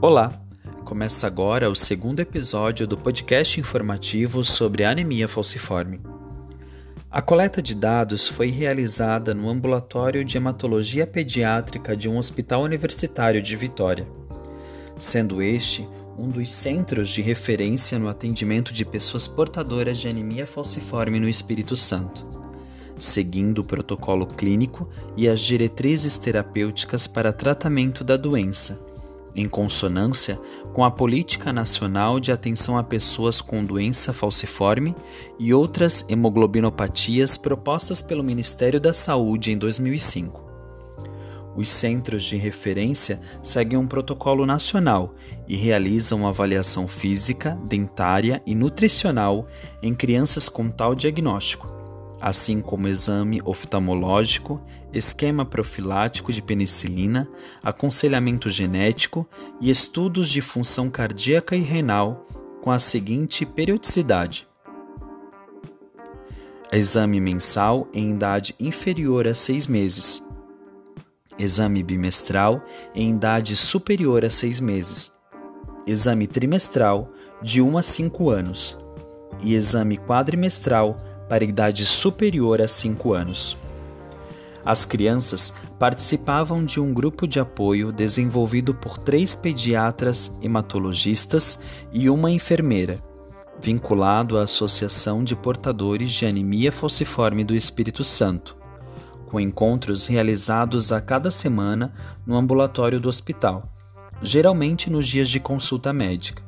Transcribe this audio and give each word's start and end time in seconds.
Olá! 0.00 0.32
Começa 0.84 1.26
agora 1.26 1.68
o 1.68 1.74
segundo 1.74 2.20
episódio 2.20 2.86
do 2.86 2.96
podcast 2.96 3.58
informativo 3.58 4.44
sobre 4.44 4.84
anemia 4.84 5.26
falciforme. 5.26 6.00
A 7.10 7.20
coleta 7.20 7.60
de 7.60 7.74
dados 7.74 8.28
foi 8.28 8.46
realizada 8.46 9.34
no 9.34 9.50
Ambulatório 9.50 10.24
de 10.24 10.36
Hematologia 10.36 11.04
Pediátrica 11.04 11.96
de 11.96 12.08
um 12.08 12.16
hospital 12.16 12.62
universitário 12.62 13.42
de 13.42 13.56
Vitória, 13.56 14.06
sendo 14.96 15.42
este 15.42 15.84
um 16.16 16.30
dos 16.30 16.48
centros 16.48 17.08
de 17.08 17.20
referência 17.20 17.98
no 17.98 18.08
atendimento 18.08 18.72
de 18.72 18.84
pessoas 18.84 19.26
portadoras 19.26 19.98
de 19.98 20.06
anemia 20.06 20.46
falciforme 20.46 21.18
no 21.18 21.28
Espírito 21.28 21.74
Santo, 21.74 22.24
seguindo 23.00 23.62
o 23.62 23.64
protocolo 23.64 24.28
clínico 24.28 24.88
e 25.16 25.28
as 25.28 25.40
diretrizes 25.40 26.16
terapêuticas 26.16 27.08
para 27.08 27.32
tratamento 27.32 28.04
da 28.04 28.16
doença 28.16 28.86
em 29.38 29.48
consonância 29.48 30.38
com 30.72 30.84
a 30.84 30.90
Política 30.90 31.52
Nacional 31.52 32.18
de 32.18 32.32
Atenção 32.32 32.76
a 32.76 32.82
Pessoas 32.82 33.40
com 33.40 33.64
Doença 33.64 34.12
Falciforme 34.12 34.96
e 35.38 35.54
outras 35.54 36.04
hemoglobinopatias 36.08 37.38
propostas 37.38 38.02
pelo 38.02 38.24
Ministério 38.24 38.80
da 38.80 38.92
Saúde 38.92 39.52
em 39.52 39.56
2005. 39.58 40.48
Os 41.54 41.68
centros 41.68 42.24
de 42.24 42.36
referência 42.36 43.20
seguem 43.42 43.78
um 43.78 43.86
protocolo 43.86 44.44
nacional 44.44 45.14
e 45.46 45.56
realizam 45.56 46.26
avaliação 46.26 46.88
física, 46.88 47.56
dentária 47.64 48.42
e 48.44 48.54
nutricional 48.54 49.46
em 49.80 49.94
crianças 49.94 50.48
com 50.48 50.68
tal 50.68 50.94
diagnóstico 50.94 51.77
assim 52.20 52.60
como 52.60 52.88
exame 52.88 53.40
oftalmológico, 53.44 54.60
esquema 54.92 55.44
profilático 55.44 56.32
de 56.32 56.42
penicilina, 56.42 57.28
aconselhamento 57.62 58.50
genético 58.50 59.28
e 59.60 59.70
estudos 59.70 60.28
de 60.28 60.40
função 60.40 60.90
cardíaca 60.90 61.54
e 61.54 61.60
renal 61.60 62.26
com 62.60 62.70
a 62.70 62.78
seguinte 62.78 63.46
periodicidade: 63.46 64.48
exame 66.72 67.20
mensal 67.20 67.88
em 67.92 68.12
idade 68.12 68.54
inferior 68.58 69.26
a 69.26 69.34
seis 69.34 69.66
meses, 69.66 70.26
exame 71.38 71.82
bimestral 71.82 72.64
em 72.94 73.10
idade 73.10 73.54
superior 73.54 74.24
a 74.24 74.30
seis 74.30 74.60
meses, 74.60 75.12
exame 75.86 76.26
trimestral 76.26 77.12
de 77.42 77.62
1 77.62 77.78
a 77.78 77.82
5 77.82 78.30
anos. 78.30 78.78
E 79.40 79.54
exame 79.54 79.96
quadrimestral 79.96 80.96
para 81.28 81.44
idade 81.44 81.84
superior 81.84 82.60
a 82.60 82.68
5 82.68 83.12
anos. 83.12 83.56
As 84.64 84.84
crianças 84.84 85.54
participavam 85.78 86.64
de 86.64 86.78
um 86.78 86.92
grupo 86.92 87.26
de 87.26 87.40
apoio 87.40 87.90
desenvolvido 87.90 88.74
por 88.74 88.98
três 88.98 89.34
pediatras 89.34 90.36
hematologistas 90.42 91.58
e 91.92 92.10
uma 92.10 92.30
enfermeira, 92.30 93.02
vinculado 93.60 94.38
à 94.38 94.42
Associação 94.42 95.24
de 95.24 95.34
Portadores 95.34 96.12
de 96.12 96.26
Anemia 96.26 96.70
Falciforme 96.70 97.44
do 97.44 97.54
Espírito 97.54 98.04
Santo, 98.04 98.56
com 99.26 99.40
encontros 99.40 100.06
realizados 100.06 100.92
a 100.92 101.00
cada 101.00 101.30
semana 101.30 101.92
no 102.26 102.36
ambulatório 102.36 103.00
do 103.00 103.08
hospital, 103.08 103.72
geralmente 104.20 104.90
nos 104.90 105.08
dias 105.08 105.28
de 105.28 105.40
consulta 105.40 105.92
médica. 105.92 106.42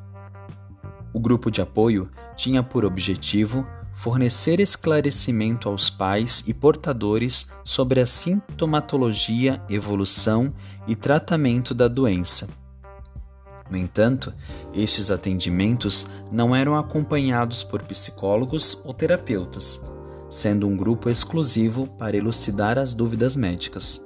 O 1.13 1.19
grupo 1.19 1.51
de 1.51 1.61
apoio 1.61 2.09
tinha 2.37 2.63
por 2.63 2.85
objetivo 2.85 3.67
fornecer 4.01 4.61
esclarecimento 4.61 5.69
aos 5.69 5.91
pais 5.91 6.43
e 6.47 6.55
portadores 6.55 7.49
sobre 7.63 8.01
a 8.01 8.07
sintomatologia, 8.07 9.61
evolução 9.69 10.55
e 10.89 10.97
tratamento 10.97 11.75
da 11.75 11.87
doença. 11.87 12.49
No 13.71 13.77
entanto, 13.77 14.33
estes 14.73 15.11
atendimentos 15.11 16.07
não 16.33 16.57
eram 16.57 16.79
acompanhados 16.79 17.63
por 17.63 17.83
psicólogos 17.83 18.81
ou 18.87 18.95
terapeutas, 18.95 19.79
sendo 20.31 20.67
um 20.67 20.79
grupo 20.79 21.11
exclusivo 21.11 21.87
para 21.87 22.17
elucidar 22.17 22.79
as 22.79 22.95
dúvidas 22.95 23.37
médicas. 23.37 24.03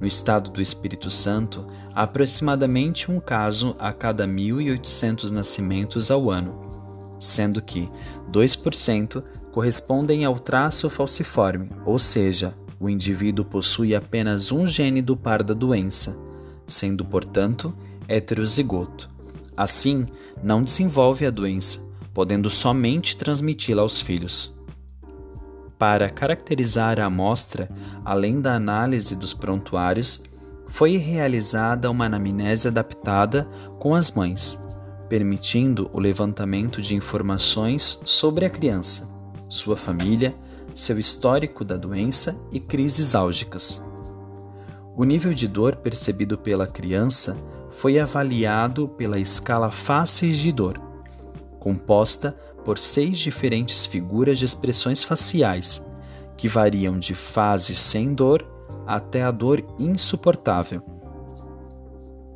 No 0.00 0.06
estado 0.06 0.48
do 0.48 0.62
Espírito 0.62 1.10
Santo, 1.10 1.66
há 1.92 2.04
aproximadamente 2.04 3.10
um 3.10 3.18
caso 3.18 3.74
a 3.80 3.92
cada 3.92 4.28
1.800 4.28 5.30
nascimentos 5.30 6.08
ao 6.08 6.30
ano 6.30 6.75
sendo 7.18 7.62
que 7.62 7.90
2% 8.30 9.22
correspondem 9.52 10.24
ao 10.24 10.38
traço 10.38 10.90
falciforme, 10.90 11.70
ou 11.84 11.98
seja, 11.98 12.54
o 12.78 12.88
indivíduo 12.90 13.44
possui 13.44 13.94
apenas 13.94 14.52
um 14.52 14.66
gene 14.66 15.00
do 15.00 15.16
par 15.16 15.42
da 15.42 15.54
doença, 15.54 16.18
sendo, 16.66 17.04
portanto, 17.04 17.74
heterozigoto. 18.06 19.08
Assim, 19.56 20.06
não 20.42 20.62
desenvolve 20.62 21.24
a 21.24 21.30
doença, 21.30 21.80
podendo 22.12 22.50
somente 22.50 23.16
transmiti-la 23.16 23.82
aos 23.82 24.00
filhos. 24.00 24.54
Para 25.78 26.08
caracterizar 26.10 26.98
a 26.98 27.06
amostra, 27.06 27.70
além 28.04 28.40
da 28.40 28.54
análise 28.54 29.14
dos 29.14 29.34
prontuários, 29.34 30.22
foi 30.66 30.96
realizada 30.96 31.90
uma 31.90 32.06
anamnese 32.06 32.68
adaptada 32.68 33.48
com 33.78 33.94
as 33.94 34.10
mães, 34.10 34.58
permitindo 35.08 35.88
o 35.92 36.00
levantamento 36.00 36.82
de 36.82 36.94
informações 36.94 38.00
sobre 38.04 38.44
a 38.44 38.50
criança, 38.50 39.14
sua 39.48 39.76
família, 39.76 40.34
seu 40.74 40.98
histórico 40.98 41.64
da 41.64 41.76
doença 41.76 42.38
e 42.52 42.60
crises 42.60 43.14
álgicas. 43.14 43.82
O 44.96 45.04
nível 45.04 45.32
de 45.32 45.46
dor 45.46 45.76
percebido 45.76 46.38
pela 46.38 46.66
criança 46.66 47.36
foi 47.70 47.98
avaliado 47.98 48.88
pela 48.88 49.18
escala 49.18 49.70
Faces 49.70 50.38
de 50.38 50.50
Dor, 50.50 50.80
composta 51.58 52.32
por 52.64 52.78
seis 52.78 53.18
diferentes 53.18 53.86
figuras 53.86 54.38
de 54.38 54.44
expressões 54.44 55.04
faciais, 55.04 55.86
que 56.36 56.48
variam 56.48 56.98
de 56.98 57.14
fase 57.14 57.74
sem 57.74 58.14
dor 58.14 58.46
até 58.86 59.22
a 59.22 59.30
dor 59.30 59.64
insuportável. 59.78 60.82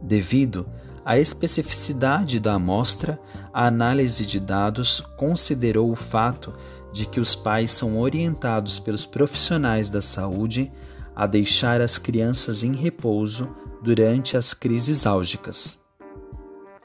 Devido 0.02 0.66
a 1.10 1.18
especificidade 1.18 2.38
da 2.38 2.52
amostra, 2.54 3.18
a 3.52 3.66
análise 3.66 4.24
de 4.24 4.38
dados 4.38 5.00
considerou 5.16 5.90
o 5.90 5.96
fato 5.96 6.54
de 6.92 7.04
que 7.04 7.18
os 7.18 7.34
pais 7.34 7.72
são 7.72 7.98
orientados 7.98 8.78
pelos 8.78 9.04
profissionais 9.04 9.88
da 9.88 10.00
saúde 10.00 10.70
a 11.16 11.26
deixar 11.26 11.80
as 11.80 11.98
crianças 11.98 12.62
em 12.62 12.76
repouso 12.76 13.48
durante 13.82 14.36
as 14.36 14.54
crises 14.54 15.04
álgicas. 15.04 15.80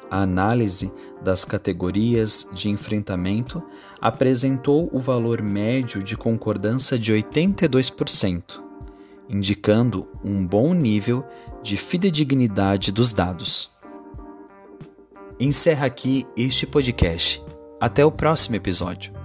A 0.09 0.21
análise 0.21 0.91
das 1.21 1.45
categorias 1.45 2.49
de 2.51 2.67
enfrentamento 2.67 3.61
apresentou 4.01 4.89
o 4.91 4.97
valor 4.97 5.39
médio 5.43 6.01
de 6.01 6.17
concordância 6.17 6.97
de 6.97 7.13
82%, 7.13 8.59
indicando 9.29 10.07
um 10.23 10.43
bom 10.43 10.73
nível 10.73 11.23
de 11.61 11.77
fidedignidade 11.77 12.91
dos 12.91 13.13
dados 13.13 13.74
encerra 15.39 15.85
aqui 15.85 16.25
este 16.37 16.65
podcast. 16.65 17.43
Até 17.79 18.05
o 18.05 18.11
próximo 18.11 18.55
episódio. 18.55 19.24